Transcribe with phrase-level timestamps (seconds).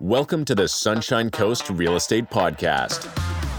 [0.00, 3.06] Welcome to the Sunshine Coast Real Estate Podcast,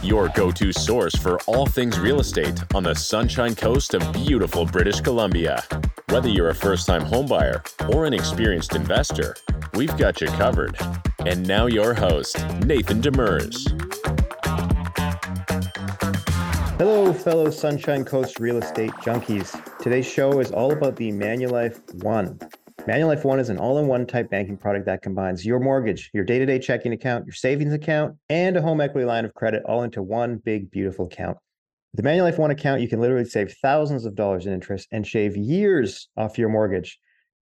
[0.03, 4.65] your go to source for all things real estate on the Sunshine Coast of beautiful
[4.65, 5.63] British Columbia.
[6.09, 9.35] Whether you're a first time homebuyer or an experienced investor,
[9.75, 10.75] we've got you covered.
[11.27, 13.59] And now, your host, Nathan Demers.
[16.79, 19.77] Hello, fellow Sunshine Coast real estate junkies.
[19.77, 22.39] Today's show is all about the Manulife One.
[22.87, 26.23] Manulife One is an all in one type banking product that combines your mortgage, your
[26.23, 29.61] day to day checking account, your savings account, and a home equity line of credit
[29.65, 31.37] all into one big, beautiful account.
[31.93, 35.05] With the Manulife One account, you can literally save thousands of dollars in interest and
[35.05, 36.97] shave years off your mortgage.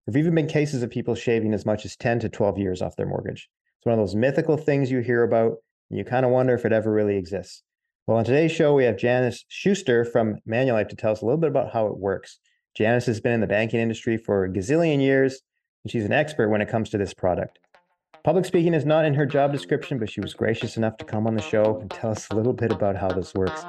[0.06, 2.82] There have even been cases of people shaving as much as 10 to 12 years
[2.82, 3.48] off their mortgage.
[3.78, 5.54] It's one of those mythical things you hear about,
[5.90, 7.64] and you kind of wonder if it ever really exists.
[8.08, 11.40] Well, on today's show, we have Janice Shuster from Manulife to tell us a little
[11.40, 12.40] bit about how it works.
[12.76, 15.42] Janice has been in the banking industry for a gazillion years,
[15.84, 17.60] and she's an expert when it comes to this product.
[18.24, 21.26] Public speaking is not in her job description, but she was gracious enough to come
[21.26, 23.64] on the show and tell us a little bit about how this works.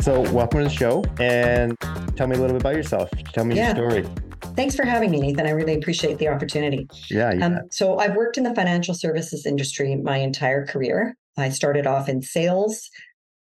[0.00, 1.76] So, welcome to the show and
[2.16, 3.10] tell me a little bit about yourself.
[3.32, 3.74] Tell me Yeah.
[3.76, 4.06] your story.
[4.54, 5.46] Thanks for having me, Nathan.
[5.46, 6.88] I really appreciate the opportunity.
[7.10, 11.16] Yeah, Um, so, I've worked in the financial services industry my entire career.
[11.36, 12.88] I started off in sales,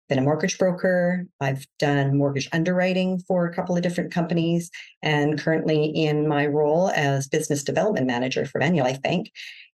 [0.07, 1.25] been a mortgage broker.
[1.39, 4.69] I've done mortgage underwriting for a couple of different companies,
[5.01, 9.31] and currently in my role as business development manager for Manulife Bank.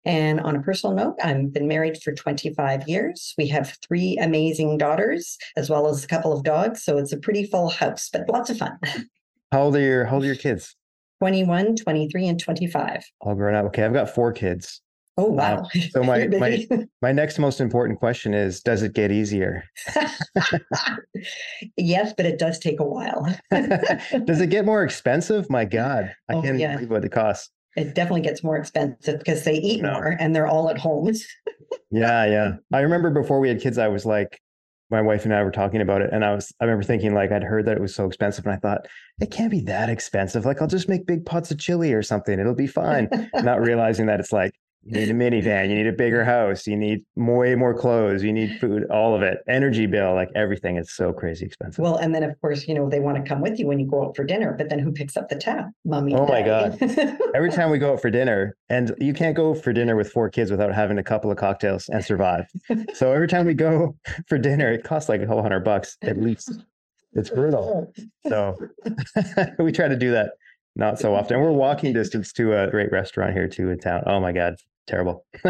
[0.04, 3.34] And on a personal note, I've been married for 25 years.
[3.36, 6.84] We have three amazing daughters, as well as a couple of dogs.
[6.84, 8.78] So it's a pretty full house, but lots of fun.
[9.52, 10.76] How old are your How old are your kids?
[11.20, 13.04] 21, 23, and 25.
[13.20, 13.66] All grown up.
[13.66, 14.80] Okay, I've got four kids.
[15.18, 15.56] Oh, uh, Wow.
[15.62, 15.68] wow.
[15.90, 16.84] So my- You're.
[17.02, 19.64] My next most important question is: Does it get easier?
[21.76, 23.26] yes, but it does take a while.
[24.24, 25.48] Does it get more expensive?
[25.50, 26.74] My God, I Oh, can't yeah.
[26.74, 27.50] believe what it costs.
[27.76, 29.92] it definitely gets more expensive because they eat No.
[29.92, 31.12] more and they're all at home.
[31.90, 32.52] Yeah, yeah.
[32.72, 34.40] I remember before we had kids, I was like,
[34.90, 37.32] my wife and I were talking about it, and I was, I remember thinking like
[37.32, 38.86] I'd heard that it was so expensive, and I thought
[39.20, 40.44] it can't be that expensive.
[40.44, 43.08] Like I'll just make big pots of chili or something; it'll be fine.
[43.34, 44.52] Not realizing that it's like
[44.86, 48.32] you need a minivan, you need a bigger house, you need way more clothes, you
[48.32, 50.76] need food, all of it, energy bill, like everything.
[50.76, 51.82] It's so crazy expensive.
[51.82, 53.86] well, and then of course, you know, they want to come with you when you
[53.86, 55.64] go out for dinner, but then who picks up the tab?
[55.84, 56.14] Mommy.
[56.14, 56.78] Oh my God.
[57.34, 60.30] Every time we go out for dinner, and you can't go for dinner with four
[60.30, 62.46] kids without having a couple of cocktails and survive.
[62.94, 63.96] so every time we go
[64.28, 66.62] for dinner, it costs like a couple hundred bucks at least.
[67.12, 67.92] It's brutal.
[68.28, 68.56] So
[69.58, 70.32] we try to do that
[70.76, 71.40] not so often.
[71.40, 74.02] We're walking distance to a great restaurant here too in town.
[74.06, 75.24] Oh my God, terrible.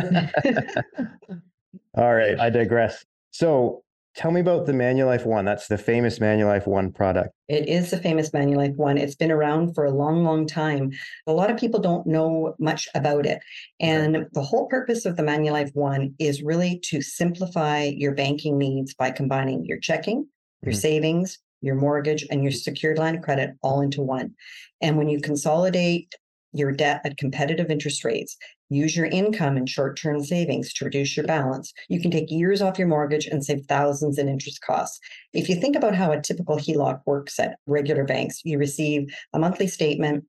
[1.95, 3.05] All right, I digress.
[3.31, 3.83] So
[4.15, 5.45] tell me about the Manulife One.
[5.45, 7.31] That's the famous Manulife One product.
[7.49, 8.99] It is the famous Manulife one.
[8.99, 10.91] It's been around for a long, long time.
[11.27, 13.41] A lot of people don't know much about it.
[13.79, 18.95] And the whole purpose of the Manulife one is really to simplify your banking needs
[18.95, 20.27] by combining your checking,
[20.63, 20.79] your Mhm.
[20.81, 24.35] savings, your mortgage, and your secured line of credit all into one.
[24.81, 26.13] And when you consolidate
[26.59, 28.37] your debt at competitive interest rates,
[28.71, 32.63] use your income and short term savings to reduce your balance, you can take years
[32.63, 34.99] off your mortgage and save thousands in interest costs.
[35.33, 39.39] If you think about how a typical HELOC works at regular banks, you receive a
[39.39, 40.25] monthly statement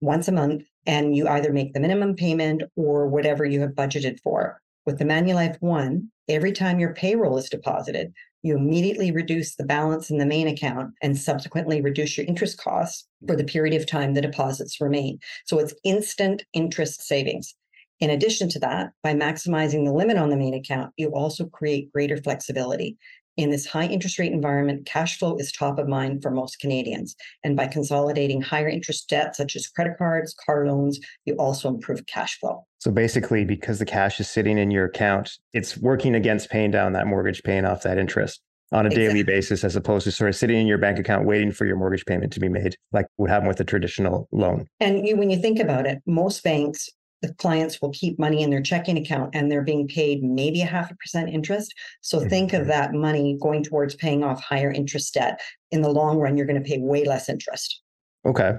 [0.00, 4.20] once a month and you either make the minimum payment or whatever you have budgeted
[4.20, 4.60] for.
[4.84, 8.12] With the Manulife One, every time your payroll is deposited,
[8.46, 13.06] you immediately reduce the balance in the main account and subsequently reduce your interest costs
[13.26, 15.18] for the period of time the deposits remain.
[15.46, 17.54] So it's instant interest savings.
[17.98, 21.92] In addition to that, by maximizing the limit on the main account, you also create
[21.92, 22.96] greater flexibility.
[23.36, 27.14] In this high interest rate environment, cash flow is top of mind for most Canadians.
[27.44, 32.06] And by consolidating higher interest debt, such as credit cards, car loans, you also improve
[32.06, 32.64] cash flow.
[32.78, 36.92] So basically, because the cash is sitting in your account, it's working against paying down
[36.94, 38.40] that mortgage, paying off that interest
[38.72, 41.52] on a daily basis, as opposed to sort of sitting in your bank account waiting
[41.52, 44.66] for your mortgage payment to be made, like would happen with a traditional loan.
[44.80, 46.88] And you, when you think about it, most banks,
[47.22, 50.66] the clients will keep money in their checking account and they're being paid maybe a
[50.66, 51.72] half a percent interest.
[52.00, 52.60] So think Mhm.
[52.60, 55.40] of that money going towards paying off higher interest debt.
[55.70, 57.80] In the long run, you're going to pay way less interest.
[58.26, 58.54] Okay.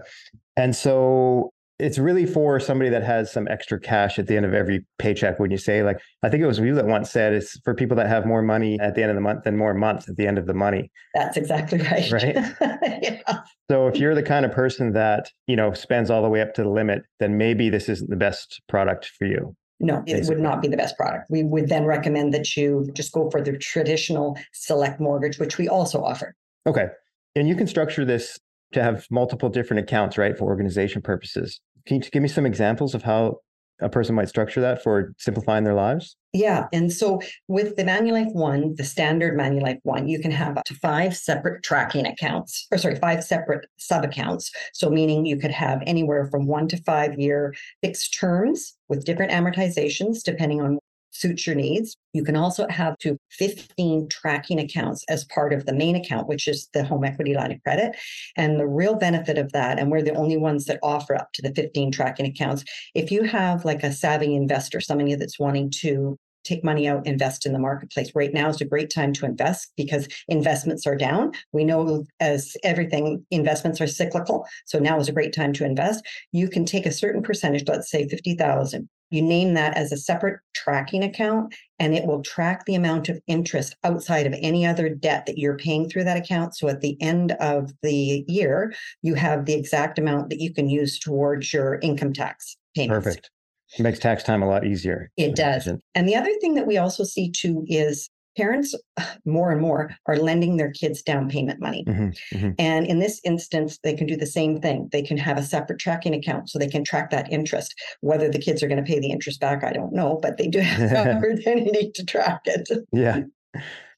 [0.56, 4.54] And so it's really for somebody that has some extra cash at the end of
[4.54, 5.40] every paycheck.
[5.40, 7.96] When you say, like, I think it was you that once said it's for people
[7.98, 10.26] that have more money at the end of the month than more months at the
[10.26, 10.92] end of the money.
[11.14, 12.12] That's exactly right.
[12.12, 12.36] Right.
[13.02, 13.42] yeah.
[13.70, 16.56] So if you're the kind of person that, you know, spends all the way up
[16.56, 19.56] to the limit, then maybe this isn't the best product for you.
[19.80, 20.36] No, it Basically.
[20.36, 21.30] would not be the best product.
[21.30, 25.68] We would then recommend that you just go for the traditional select mortgage, which we
[25.68, 26.36] also offer.
[26.66, 26.88] Okay.
[27.36, 28.40] And you can structure this
[28.74, 31.60] to have multiple different accounts, right, for organization purposes.
[31.88, 33.40] Can you give me some examples of how
[33.80, 36.16] a person might structure that for simplifying their lives?
[36.34, 36.68] Yeah.
[36.74, 40.74] And so with the Manulife One, the standard Manulife One, you can have up to
[40.76, 44.52] five separate tracking accounts, or sorry, five separate sub accounts.
[44.74, 49.32] So meaning you could have anywhere from one to five year fixed terms with different
[49.32, 50.80] amortizations depending on
[51.20, 51.96] suits your needs.
[52.14, 56.48] You can also have to 15 tracking accounts as part of the main account, which
[56.48, 57.96] is the home equity line of credit.
[58.36, 61.42] And the real benefit of that, and we're the only ones that offer up to
[61.42, 62.64] the 15 tracking accounts,
[62.96, 66.18] if you have like a savvy investor, somebody that's wanting to
[66.48, 68.12] take money out, invest in the marketplace.
[68.16, 71.32] Right now is a great time to invest because investments are down.
[71.52, 74.46] We know as everything, investments are cyclical.
[74.66, 76.06] So now is a great time to invest.
[76.32, 80.40] You can take a certain percentage, let's say 50,000, you name that as a separate
[80.54, 85.26] tracking account, and it will track the amount of interest outside of any other debt
[85.26, 86.56] that you're paying through that account.
[86.56, 90.70] So at the end of the year, you have the exact amount that you can
[90.70, 93.06] use towards your income tax payments.
[93.06, 93.32] Perfect.
[93.78, 95.12] It makes tax time a lot easier.
[95.18, 95.68] It does.
[95.96, 98.76] And the other thing that we also see too is parents
[99.26, 101.84] more and more are lending their kids down payment money.
[101.86, 102.52] Mm-hmm, mm-hmm.
[102.60, 104.88] And in this instance, they can do the same thing.
[104.92, 107.74] They can have a separate tracking account so they can track that interest.
[108.02, 110.48] Whether the kids are going to pay the interest back, I don't know, but they
[110.48, 112.70] do have the opportunity to track it.
[112.94, 113.22] Yeah.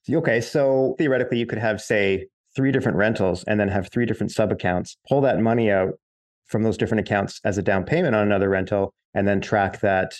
[0.09, 0.41] Okay.
[0.41, 4.51] So theoretically, you could have, say, three different rentals and then have three different sub
[4.51, 5.93] accounts, pull that money out
[6.47, 10.15] from those different accounts as a down payment on another rental, and then track that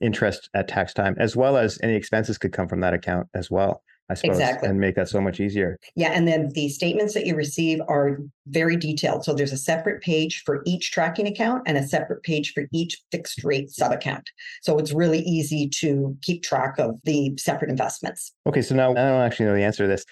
[0.00, 3.50] interest at tax time, as well as any expenses could come from that account as
[3.50, 3.82] well.
[4.10, 4.68] I suppose, exactly.
[4.68, 5.78] and make that so much easier.
[5.94, 6.10] Yeah.
[6.12, 8.18] And then the statements that you receive are
[8.48, 9.24] very detailed.
[9.24, 13.00] So there's a separate page for each tracking account and a separate page for each
[13.10, 14.28] fixed rate sub account.
[14.60, 18.32] So it's really easy to keep track of the separate investments.
[18.46, 18.60] Okay.
[18.60, 20.04] So now I don't actually know the answer to this.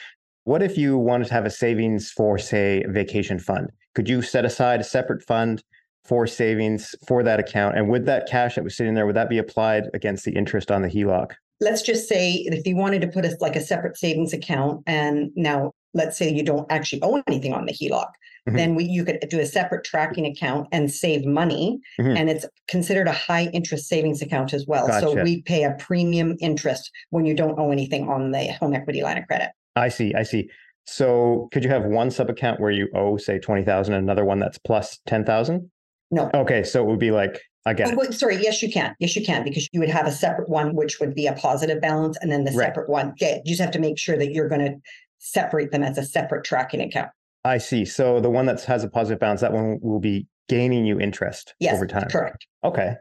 [0.44, 3.70] What if you wanted to have a savings for, say, vacation fund?
[3.94, 5.62] Could you set aside a separate fund
[6.04, 7.76] for savings for that account?
[7.76, 10.70] And would that cash that was sitting there, would that be applied against the interest
[10.70, 11.32] on the HELOC?
[11.60, 15.30] Let's just say if you wanted to put a, like a separate savings account and
[15.36, 18.56] now let's say you don't actually owe anything on the HELOC, mm-hmm.
[18.56, 21.78] then we, you could do a separate tracking account and save money.
[22.00, 22.16] Mm-hmm.
[22.16, 24.86] And it's considered a high interest savings account as well.
[24.86, 25.06] Gotcha.
[25.06, 29.02] So we pay a premium interest when you don't owe anything on the home equity
[29.02, 29.50] line of credit.
[29.76, 30.14] I see.
[30.14, 30.48] I see.
[30.86, 34.38] So could you have one sub account where you owe, say, 20,000 and another one
[34.38, 35.70] that's plus 10,000?
[36.10, 36.30] No.
[36.34, 37.96] Okay, so it would be like again.
[37.98, 38.94] Oh, sorry, yes, you can.
[38.98, 41.80] Yes, you can because you would have a separate one which would be a positive
[41.80, 42.66] balance, and then the right.
[42.66, 43.14] separate one.
[43.20, 44.74] Yeah, you just have to make sure that you're going to
[45.18, 47.10] separate them as a separate tracking account.
[47.44, 47.84] I see.
[47.84, 51.54] So the one that has a positive balance, that one will be gaining you interest
[51.60, 52.08] yes, over time.
[52.10, 52.46] Correct.
[52.64, 52.94] Okay.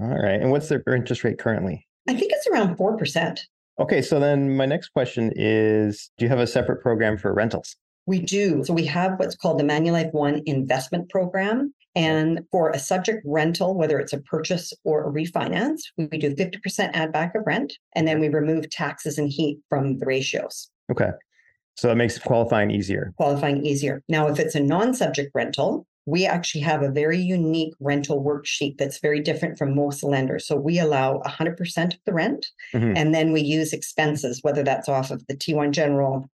[0.00, 0.40] All right.
[0.40, 1.86] And what's their interest rate currently?
[2.08, 3.46] I think it's around four percent.
[3.78, 4.02] Okay.
[4.02, 7.76] So then my next question is: Do you have a separate program for rentals?
[8.06, 8.64] We do.
[8.64, 11.74] So we have what's called the Manulife One investment program.
[11.96, 16.90] And for a subject rental, whether it's a purchase or a refinance, we do 50%
[16.92, 20.70] add back of rent, and then we remove taxes and heat from the ratios.
[20.92, 21.10] Okay.
[21.76, 23.12] So that makes qualifying easier.
[23.16, 24.02] Qualifying easier.
[24.08, 28.78] Now, if it's a non subject rental, we actually have a very unique rental worksheet
[28.78, 30.46] that's very different from most lenders.
[30.46, 32.96] So we allow 100% of the rent, mm-hmm.
[32.96, 36.30] and then we use expenses, whether that's off of the T1 General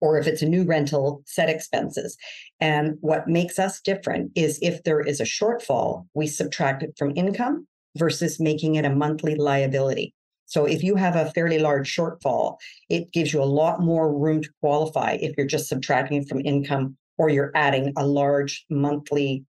[0.00, 2.16] or if it's a new rental, set expenses.
[2.60, 7.12] And what makes us different is if there is a shortfall, we subtract it from
[7.16, 7.66] income
[7.96, 10.14] versus making it a monthly liability.
[10.46, 12.56] So if you have a fairly large shortfall,
[12.88, 16.96] it gives you a lot more room to qualify if you're just subtracting from income
[17.18, 19.44] or you're adding a large monthly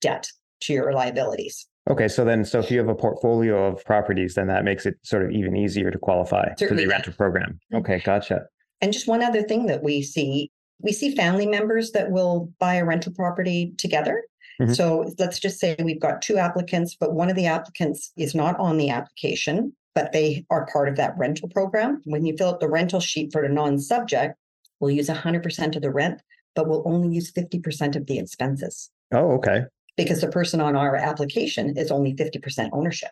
[0.00, 0.26] debt
[0.62, 1.66] to your liabilities.
[1.88, 4.96] Okay, so then, so if you have a portfolio of properties, then that makes it
[5.02, 6.68] sort of even easier to qualify Certainly.
[6.68, 7.60] for the rental program.
[7.72, 7.76] Mm-hmm.
[7.76, 8.42] Okay, gotcha.
[8.80, 10.50] And just one other thing that we see
[10.82, 14.24] we see family members that will buy a rental property together.
[14.60, 14.72] Mm-hmm.
[14.72, 18.58] So let's just say we've got two applicants, but one of the applicants is not
[18.58, 22.00] on the application, but they are part of that rental program.
[22.04, 24.36] When you fill out the rental sheet for a non subject,
[24.80, 26.20] we'll use 100% of the rent,
[26.54, 28.90] but we'll only use 50% of the expenses.
[29.12, 29.62] Oh, okay.
[29.96, 33.10] Because the person on our application is only 50% ownership.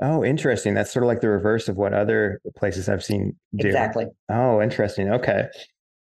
[0.00, 0.74] Oh, interesting.
[0.74, 3.66] That's sort of like the reverse of what other places I've seen do.
[3.66, 4.06] Exactly.
[4.28, 5.10] Oh, interesting.
[5.10, 5.46] Okay.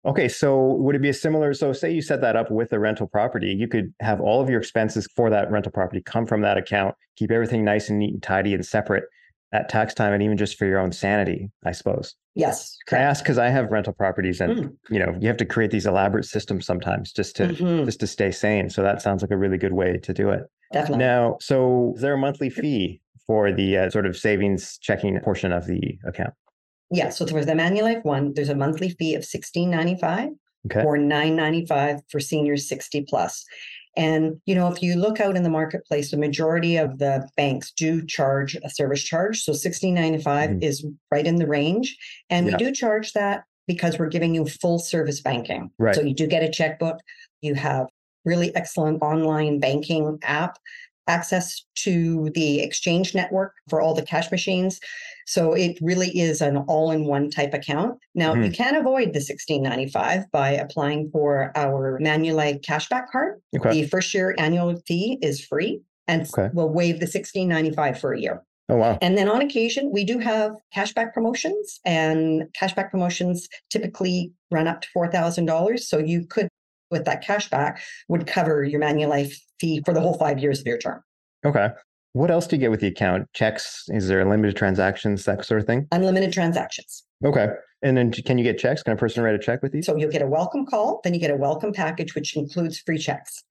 [0.05, 1.53] Okay, so would it be a similar?
[1.53, 4.49] So, say you set that up with a rental property, you could have all of
[4.49, 8.15] your expenses for that rental property come from that account, keep everything nice and neat
[8.15, 9.05] and tidy and separate
[9.53, 12.15] at tax time, and even just for your own sanity, I suppose.
[12.35, 12.79] Yes.
[12.87, 13.03] Correct.
[13.03, 14.77] I ask because I have rental properties, and mm.
[14.89, 17.85] you know you have to create these elaborate systems sometimes just to mm-hmm.
[17.85, 18.71] just to stay sane.
[18.71, 20.45] So that sounds like a really good way to do it.
[20.73, 21.05] Definitely.
[21.05, 25.53] Now, so is there a monthly fee for the uh, sort of savings checking portion
[25.53, 26.35] of the account?
[26.91, 27.11] Yeah.
[27.11, 30.31] So for the Manulife one, there's a monthly fee of sixteen ninety five
[30.67, 30.83] okay.
[30.85, 33.45] or nine ninety five for seniors sixty plus.
[33.97, 37.71] And, you know, if you look out in the marketplace, the majority of the banks
[37.71, 39.43] do charge a service charge.
[39.43, 40.63] So 1695 Mhm.
[40.63, 41.97] is right in the range.
[42.31, 42.53] And Yeah.
[42.53, 45.71] we do charge that because we're giving you full service banking.
[45.79, 45.95] Right.
[45.95, 46.99] So you do get a checkbook,
[47.43, 47.87] you have
[48.25, 50.57] really excellent online banking app,
[51.11, 54.81] access to the exchange network for all the cash machines.
[55.27, 57.99] So it really is an all-in-one type account.
[58.15, 58.53] Now you mm-hmm.
[58.53, 63.41] can avoid the 1695 by applying for our Manulife cashback card.
[63.57, 63.83] Okay.
[63.83, 66.51] The first year annual fee is free and Okay.
[66.53, 68.43] we'll waive the 1695 for a year.
[68.71, 68.99] Oh wow.
[69.03, 74.81] And then on occasion, we do have cashback promotions, and cashback promotions typically run up
[74.83, 75.81] to $4,000.
[75.81, 76.49] So you could,
[76.91, 80.67] with that cash back would cover your Manulife fee for the whole five years of
[80.67, 81.03] your term.
[81.45, 81.69] Okay.
[82.13, 83.29] What else do you get with the account?
[83.35, 83.85] Checks?
[83.89, 85.25] Is there limited transactions?
[85.25, 85.87] That sort of thing?
[85.93, 87.05] Unlimited transactions.
[87.25, 87.49] Okay.
[87.83, 88.83] And then can you get checks?
[88.83, 89.87] Can a person write a check with these?
[89.87, 92.99] So you'll get a welcome call, then you get a welcome package, which includes free
[92.99, 93.43] checks.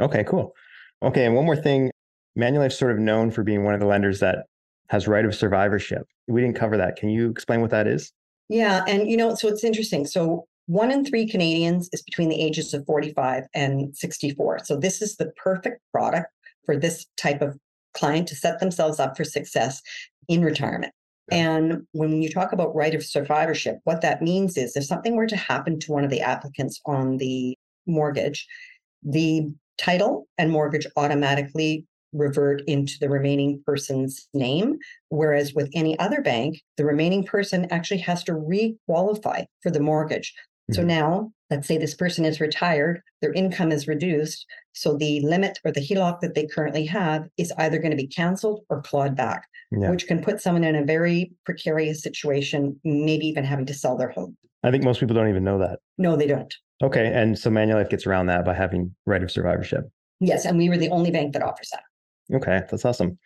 [0.00, 0.54] Okay, cool.
[1.02, 1.90] Okay, and one more thing.
[2.34, 4.46] Manulife's sort of known for being one of the lenders that
[4.88, 6.06] has right of survivorship.
[6.28, 6.96] We didn't cover that.
[6.96, 8.12] Can you explain what that is?
[8.48, 8.84] Yeah.
[8.88, 10.06] And, you know, so it's interesting.
[10.06, 14.60] So one in three Canadians is between the ages of 45 and 64.
[14.64, 16.28] So this is the perfect product
[16.66, 17.56] for this type of
[17.94, 19.80] client to set themselves up for success
[20.28, 20.92] in retirement.
[21.30, 25.26] And when you talk about right of survivorship, what that means is if something were
[25.26, 27.56] to happen to one of the applicants on the
[27.86, 28.46] mortgage,
[29.02, 34.76] the title and mortgage automatically revert into the remaining person's name.
[35.08, 40.34] Whereas with any other bank, the remaining person actually has to re-qualify for the mortgage.
[40.72, 44.44] So now, let's say this person is retired, their income is reduced.
[44.74, 48.06] So the limit or the HELOC that they currently have is either going to be
[48.06, 49.90] canceled or clawed back, Yeah.
[49.90, 54.10] which can put someone in a very precarious situation, maybe even having to sell their
[54.10, 54.36] home.
[54.62, 55.78] I think most people don't even know that.
[55.96, 56.54] No, they don't.
[56.82, 59.84] Okay, and so Manulife gets around that by having right of survivorship.
[60.20, 60.44] Yes.
[60.44, 61.82] And we were the only bank that offers that.
[62.36, 63.18] Okay, that's awesome.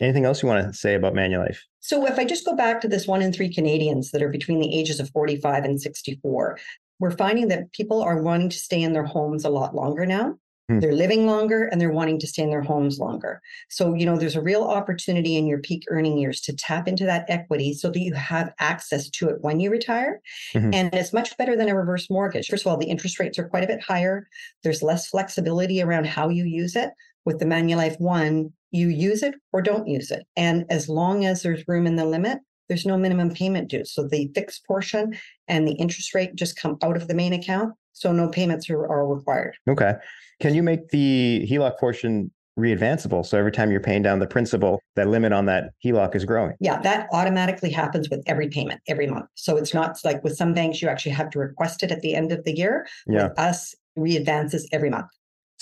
[0.00, 1.58] Anything else you want to say about Manulife?
[1.80, 4.58] So if I just go back to this one in three Canadians that are between
[4.58, 6.58] the ages of 45 and 64,
[7.00, 10.36] we're finding that people are wanting to stay in their homes a lot longer now.
[10.70, 10.78] Hmm.
[10.80, 13.40] They're living longer and they're wanting to stay in their homes longer.
[13.68, 17.04] So, you know, there's a real opportunity in your peak earning years to tap into
[17.04, 20.20] that equity so that you have access to it when you retire.
[20.54, 20.74] Mhm.
[20.74, 22.48] And it's much better than a reverse mortgage.
[22.48, 24.26] First of all, the interest rates are quite a bit higher.
[24.62, 26.90] There's less flexibility around how you use it.
[27.26, 30.24] With the Manulife One, you use it or don't use it.
[30.36, 33.84] And as long as there's room in the limit, there's no minimum payment due.
[33.84, 35.16] So the fixed portion
[35.48, 37.74] and the interest rate just come out of the main account.
[37.92, 39.56] So no payments are, are required.
[39.68, 39.94] Okay.
[40.40, 43.24] Can you make the HELOC portion readvanceable?
[43.24, 46.54] So every time you're paying down the principal, that limit on that HELOC is growing.
[46.60, 49.26] Yeah, that automatically happens with every payment every month.
[49.34, 52.14] So it's not like with some banks, you actually have to request it at the
[52.14, 52.86] end of the year.
[53.06, 53.28] Yeah.
[53.28, 55.06] With us, readvances every month.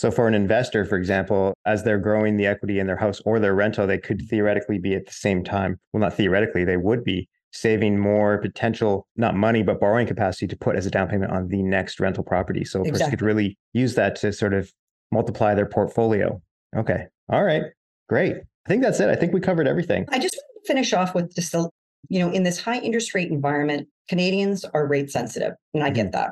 [0.02, 3.38] So for an investor, for example, as they're growing the equity in their house or
[3.38, 5.78] their rental, they could theoretically be at the same time.
[5.92, 10.56] Well, not theoretically, they would be saving more potential, not money, but borrowing capacity to
[10.56, 12.64] put as a down payment on the next rental property.
[12.64, 14.72] So a person could really use that to sort of
[15.12, 16.42] multiply their portfolio.
[16.76, 17.04] Okay.
[17.28, 17.62] All right.
[18.08, 18.38] Great.
[18.66, 19.08] I think that's it.
[19.08, 20.06] I think we covered everything.
[20.08, 21.70] I just want to finish off with just a,
[22.08, 26.06] you know, in this high interest rate environment, Canadians are rate sensitive, and I get
[26.06, 26.16] mm-hmm.
[26.16, 26.30] that.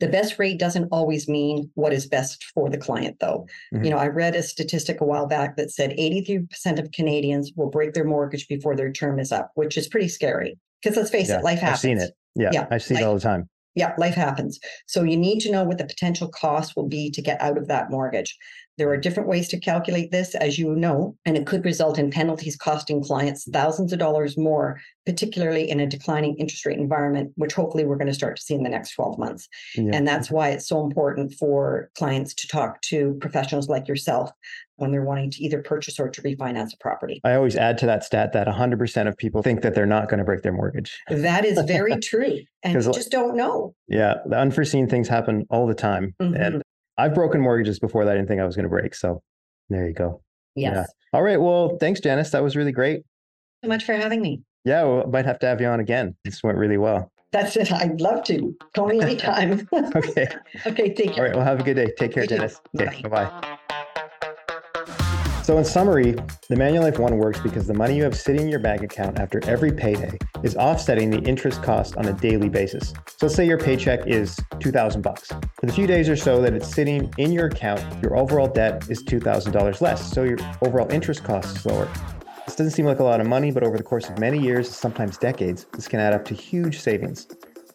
[0.00, 3.46] The best rate doesn't always mean what is best for the client, though.
[3.74, 3.84] Mhm.
[3.84, 7.70] You know, I read a statistic a while back that said 83% of Canadians will
[7.70, 10.56] break their mortgage before their term is up, which is pretty scary.
[10.82, 11.78] Because let's face Yeah, it, life happens.
[11.78, 12.12] I've seen it.
[12.36, 12.50] Yeah.
[12.52, 13.48] Yeah, I've see it all the time.
[13.74, 14.58] Yeah, life happens.
[14.86, 17.68] So you need to know what the potential cost will be to get out of
[17.68, 18.36] that mortgage.
[18.78, 22.10] There are different ways to calculate this, as you know, and it could result in
[22.10, 27.54] penalties costing clients thousands of dollars more, particularly in a declining interest rate environment, which
[27.54, 29.48] hopefully we're going to start to see in the next 12 months.
[29.74, 29.90] Yeah.
[29.92, 34.30] And that's why it's so important for clients to talk to professionals like yourself
[34.76, 37.20] when they're wanting to either purchase or to refinance a property.
[37.24, 40.18] I always add to that stat that 100% of people think that they're not going
[40.18, 40.96] to break their mortgage.
[41.08, 42.38] That is very true.
[42.62, 43.74] And just don't know.
[43.88, 46.14] Yeah, the unforeseen things happen all the time.
[46.20, 46.40] Mhm.
[46.40, 46.62] And
[46.98, 48.94] I've broken mortgages before that I didn't think I was going to break.
[48.94, 49.22] So
[49.70, 50.20] there you go.
[50.56, 50.74] Yes.
[50.76, 50.84] Yeah.
[51.18, 51.40] All right.
[51.40, 52.30] Well, thanks, Janice.
[52.30, 53.02] That was really great.
[53.64, 54.42] so much for having me.
[54.64, 56.16] Yeah, we might have to have you on again.
[56.24, 57.10] This went really well.
[57.30, 57.70] That's it.
[57.72, 58.54] I'd love to.
[58.74, 59.66] Call me anytime.
[59.94, 60.26] Okay.
[60.66, 61.24] okay, take All care.
[61.24, 61.34] right.
[61.36, 61.92] Well, have a good day.
[61.96, 62.60] Take care, Janice.
[62.78, 63.00] Okay.
[63.02, 63.77] Bye bye.
[65.48, 66.12] So, in summary,
[66.50, 69.42] the Manulife One works because the money you have sitting in your bank account after
[69.46, 72.90] every payday is offsetting the interest cost on a daily basis.
[73.06, 75.28] So, let's say your paycheck is 2000 bucks.
[75.28, 78.90] For the few days or so that it's sitting in your account, your overall debt
[78.90, 80.12] is $2,000 less.
[80.12, 81.88] So, your overall interest cost is lower.
[82.44, 84.68] This doesn't seem like a lot of money, but over the course of many years,
[84.68, 87.26] sometimes decades, this can add up to huge savings.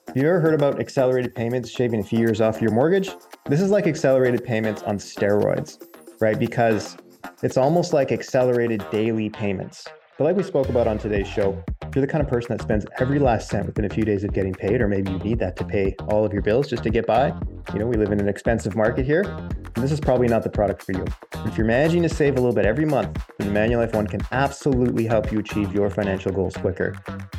[0.06, 3.10] Have you ever heard about accelerated payments shaving a few years off your mortgage?
[3.48, 5.84] This is like accelerated payments on steroids,
[6.20, 6.38] right?
[6.38, 6.98] Because
[7.42, 9.86] it's almost like accelerated daily payments.
[10.18, 12.62] But like we spoke about on today's show, if you're the kind of person that
[12.62, 15.40] spends every last cent within a few days of getting paid, or maybe you need
[15.40, 17.34] that to pay all of your bills just to get by,
[17.74, 19.24] you know, we live in an expensive market here.
[19.24, 21.04] And this is probably not the product for you.
[21.46, 24.22] If you're managing to save a little bit every month, then the Manulife One can
[24.32, 26.96] absolutely help you achieve your financial goals quicker.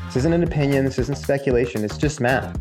[0.06, 2.58] This isn't an opinion, this isn't speculation, it's just math.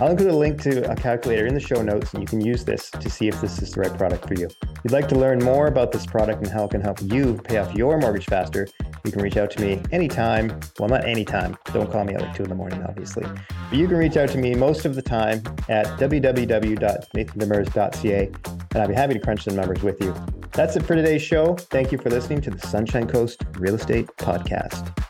[0.00, 2.64] I'll include a link to a calculator in the show notes, and you can use
[2.64, 4.46] this to see if this is the right product for you.
[4.46, 7.38] If you'd like to learn more about this product and how it can help you
[7.44, 8.66] pay off your mortgage faster,
[9.04, 10.58] you can reach out to me anytime.
[10.78, 11.54] Well, not anytime.
[11.74, 13.24] Don't call me at like two in the morning, obviously.
[13.24, 18.88] But you can reach out to me most of the time at www.nathandemers.ca, and I'd
[18.88, 20.14] be happy to crunch the numbers with you.
[20.52, 21.56] That's it for today's show.
[21.56, 25.09] Thank you for listening to the Sunshine Coast Real Estate Podcast.